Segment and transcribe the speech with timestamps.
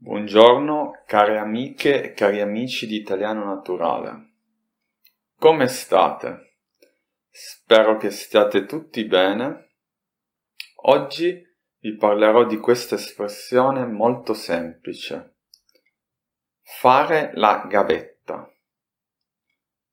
[0.00, 4.34] Buongiorno care amiche e cari amici di Italiano Naturale.
[5.36, 6.58] Come state?
[7.28, 9.72] Spero che stiate tutti bene.
[10.84, 11.44] Oggi
[11.80, 15.38] vi parlerò di questa espressione molto semplice.
[16.62, 18.48] Fare la gavetta.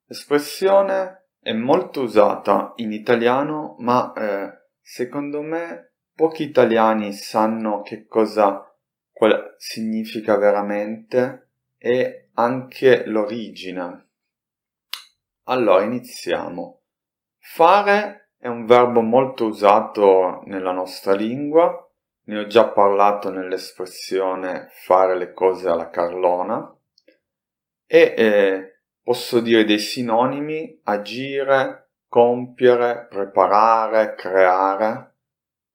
[0.03, 8.69] L'espressione è molto usata in italiano, ma eh, secondo me pochi italiani sanno che cosa
[9.15, 14.07] qual significa veramente e anche l'origine.
[15.43, 16.81] Allora, iniziamo.
[17.39, 21.89] Fare è un verbo molto usato nella nostra lingua,
[22.25, 26.75] ne ho già parlato nell'espressione fare le cose alla carlona
[27.85, 35.15] e eh, posso dire dei sinonimi agire, compiere, preparare, creare,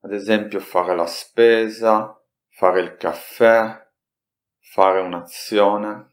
[0.01, 2.20] ad esempio fare la spesa,
[2.51, 3.87] fare il caffè,
[4.59, 6.09] fare un'azione.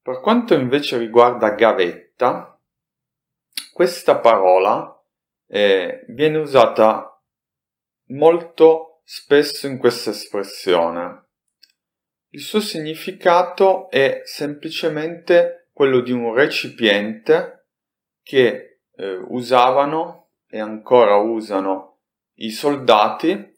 [0.00, 2.58] Per quanto invece riguarda gavetta,
[3.72, 5.00] questa parola
[5.46, 7.20] eh, viene usata
[8.08, 11.26] molto spesso in questa espressione.
[12.30, 17.66] Il suo significato è semplicemente quello di un recipiente
[18.22, 22.00] che eh, usavano e ancora usano
[22.36, 23.51] i soldati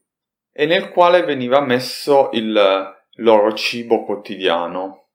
[0.57, 5.09] e nel quale veniva messo il loro cibo quotidiano.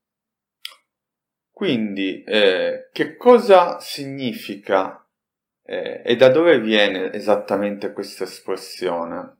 [1.49, 5.07] Quindi, eh, che cosa significa
[5.63, 9.37] eh, e da dove viene esattamente questa espressione?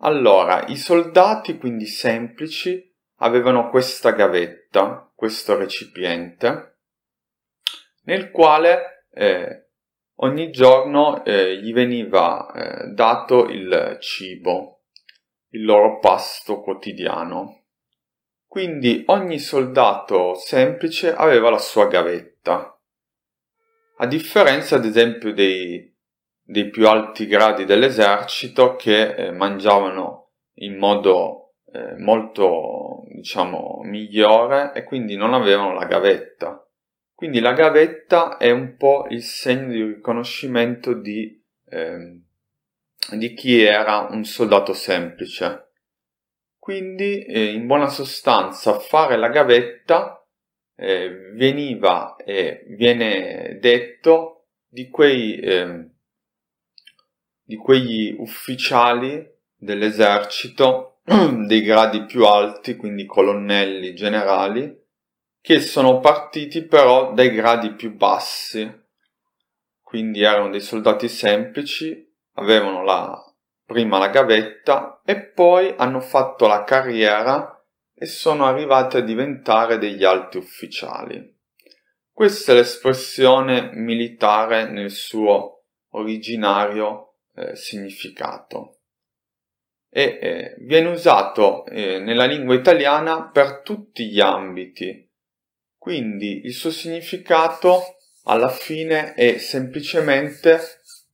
[0.00, 6.80] Allora, i soldati, quindi semplici, avevano questa gavetta, questo recipiente,
[8.04, 9.68] nel quale eh,
[10.16, 14.81] ogni giorno eh, gli veniva eh, dato il cibo
[15.52, 17.64] il loro pasto quotidiano.
[18.46, 22.78] Quindi ogni soldato semplice aveva la sua gavetta.
[23.98, 25.94] A differenza ad esempio dei,
[26.42, 34.84] dei più alti gradi dell'esercito che eh, mangiavano in modo eh, molto diciamo migliore e
[34.84, 36.66] quindi non avevano la gavetta.
[37.14, 42.20] Quindi la gavetta è un po' il segno di riconoscimento di eh,
[43.10, 45.70] di chi era un soldato semplice.
[46.58, 50.24] Quindi, eh, in buona sostanza, fare la gavetta
[50.76, 55.90] eh, veniva e viene detto di quei eh,
[57.44, 64.80] di quegli ufficiali dell'esercito dei gradi più alti, quindi colonnelli generali,
[65.40, 68.70] che sono partiti però dai gradi più bassi,
[69.82, 73.18] quindi erano dei soldati semplici avevano la,
[73.64, 77.62] prima la gavetta e poi hanno fatto la carriera
[77.94, 81.38] e sono arrivati a diventare degli alti ufficiali.
[82.10, 88.78] Questa è l'espressione militare nel suo originario eh, significato
[89.94, 95.10] e eh, viene usato eh, nella lingua italiana per tutti gli ambiti.
[95.76, 100.60] Quindi il suo significato alla fine è semplicemente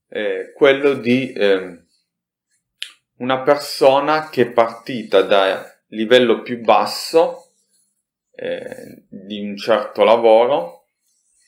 [0.08, 1.82] eh, quello di eh,
[3.18, 7.52] una persona che è partita da livello più basso
[8.34, 10.84] eh, di un certo lavoro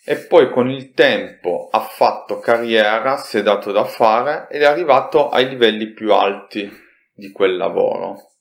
[0.04, 4.65] e poi con il tempo ha fatto carriera, si è dato da fare ed è
[4.65, 6.70] arrivato ai livelli più alti
[7.12, 8.32] di quel lavoro.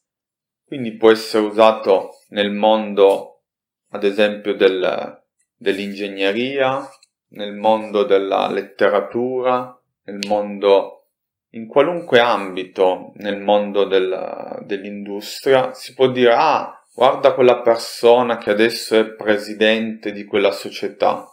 [0.66, 3.42] Quindi può essere usato nel mondo,
[3.90, 5.22] ad esempio, del,
[5.56, 6.88] dell'ingegneria,
[7.30, 9.79] nel mondo della letteratura,
[10.10, 11.10] nel mondo,
[11.52, 18.50] in qualunque ambito, nel mondo del, dell'industria, si può dire, ah, guarda quella persona che
[18.50, 21.26] adesso è presidente di quella società.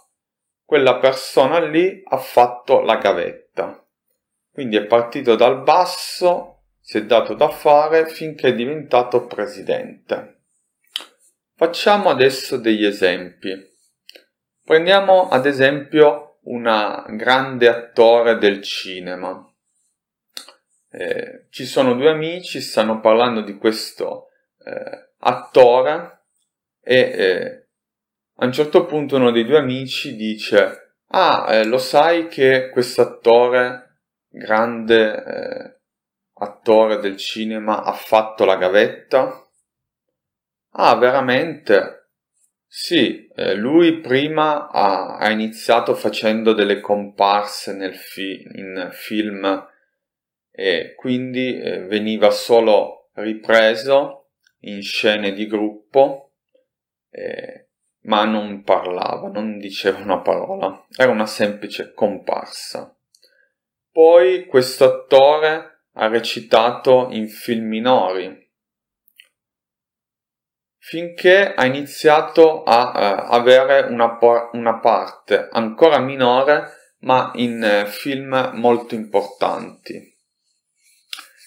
[0.64, 3.84] Quella persona lì ha fatto la gavetta.
[4.50, 10.40] Quindi è partito dal basso, si è dato da fare finché è diventato presidente.
[11.54, 13.54] Facciamo adesso degli esempi.
[14.62, 19.44] Prendiamo ad esempio una grande attore del cinema.
[20.90, 24.28] Eh, ci sono due amici, stanno parlando di questo
[24.64, 26.24] eh, attore
[26.80, 27.68] e eh,
[28.36, 33.02] a un certo punto uno dei due amici dice ah eh, lo sai che questo
[33.02, 35.80] attore grande eh,
[36.34, 39.48] attore del cinema ha fatto la gavetta
[40.70, 42.05] ah veramente
[42.66, 49.66] sì, eh, lui prima ha, ha, iniziato facendo delle comparse nel fi- in film
[50.50, 54.30] e quindi eh, veniva solo ripreso
[54.60, 56.32] in scene di gruppo,
[57.10, 57.68] eh,
[58.02, 62.94] ma non parlava, non diceva una parola, era una semplice comparsa.
[63.90, 68.45] Poi questo attore ha recitato in film minori,
[70.86, 74.16] finché ha iniziato a eh, avere una,
[74.52, 80.16] una, parte ancora minore ma in eh, film molto importanti.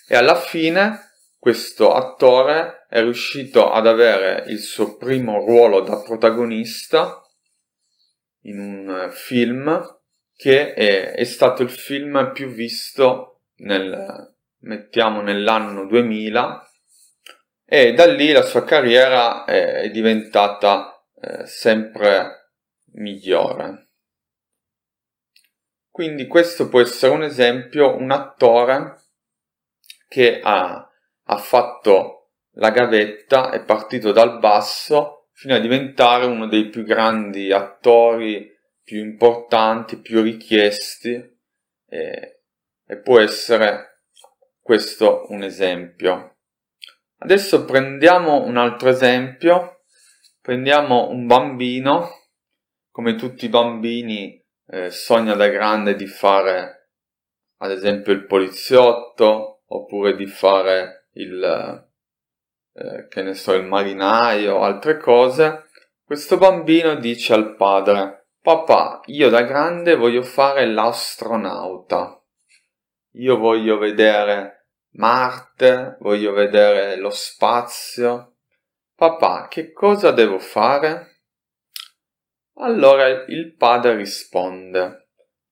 [0.09, 7.21] E alla fine questo attore è riuscito ad avere il suo primo ruolo da protagonista
[8.41, 9.99] in un eh, film
[10.35, 16.68] che è, è stato il film più visto nel, mettiamo nell'anno 2000
[17.71, 22.53] e da lì la sua carriera è, diventata eh, sempre
[22.93, 23.89] migliore.
[25.91, 28.95] Quindi questo può essere un esempio, un attore
[30.07, 30.89] che ha,
[31.23, 37.51] ha fatto la gavetta, è partito dal basso fino a diventare uno dei più grandi
[37.51, 38.51] attori,
[38.83, 41.11] più importanti, più richiesti
[41.87, 42.41] e,
[42.83, 44.05] e può essere
[44.59, 46.37] questo un esempio.
[47.21, 49.81] Adesso prendiamo un altro esempio,
[50.41, 52.09] prendiamo un bambino,
[52.91, 56.79] come tutti i bambini eh, sogna da grande di fare
[57.57, 61.87] ad esempio il poliziotto oppure di fare il,
[62.73, 65.65] eh, che ne so, il marinaio, altre cose.
[66.03, 72.21] Questo bambino dice al padre, papà, io da grande voglio fare l'astronauta.
[73.13, 74.58] Io voglio vedere
[74.91, 78.37] Marte, voglio vedere lo spazio.
[78.95, 81.23] Papà, che cosa devo fare?
[82.55, 85.11] Allora il padre risponde,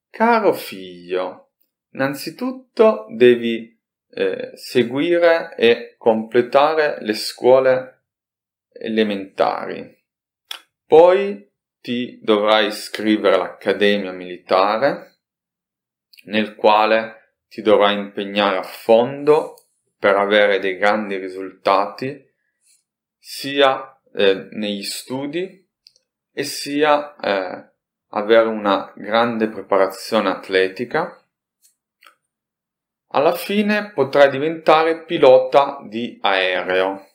[0.10, 1.54] caro figlio,
[1.94, 3.80] innanzitutto devi
[4.10, 8.08] eh, seguire e completare le scuole
[8.74, 9.96] elementari.
[10.86, 11.50] Poi
[11.80, 15.20] ti dovrai iscrivere all'Accademia Militare,
[16.26, 17.17] nel quale
[17.48, 19.56] ti dovrai impegnare a fondo
[19.98, 22.26] per avere dei grandi risultati
[23.18, 25.66] sia eh, negli studi
[26.32, 27.72] e sia eh,
[28.10, 31.22] avere una grande preparazione atletica.
[33.12, 37.08] Alla fine potrai diventare pilota di aereo.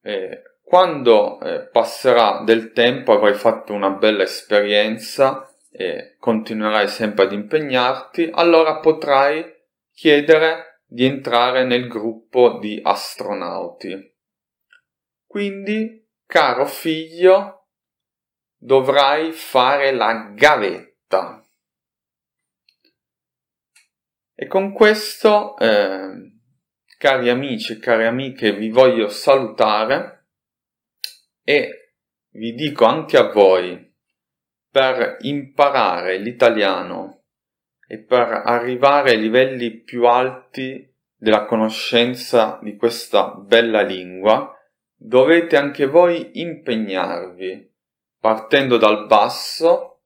[0.00, 5.51] E quando eh, passerà del tempo avrai fatto una bella esperienza
[5.82, 9.44] e continuerai sempre ad impegnarti, allora potrai
[9.92, 14.14] chiedere di entrare nel gruppo di astronauti.
[15.26, 17.66] Quindi, caro figlio,
[18.56, 21.44] dovrai fare la gavetta.
[24.34, 26.32] E con questo, eh,
[26.96, 30.28] cari amici e cari amiche, vi voglio salutare
[31.42, 31.96] e
[32.34, 33.91] vi dico anche a voi
[34.72, 37.24] per imparare l'italiano
[37.86, 44.50] e per arrivare ai livelli più alti della conoscenza di questa bella lingua,
[44.96, 47.70] dovete anche voi impegnarvi,
[48.18, 50.00] partendo dal basso,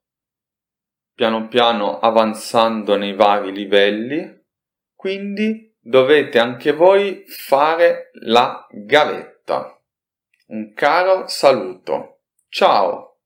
[1.13, 4.45] piano piano avanzando nei vari livelli,
[4.93, 9.81] quindi dovete anche voi fare la gavetta.
[10.47, 12.19] Un caro saluto.
[12.49, 13.16] Ciao!